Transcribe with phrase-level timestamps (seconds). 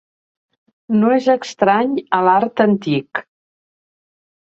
[1.01, 3.27] No és estrany a l'art antic.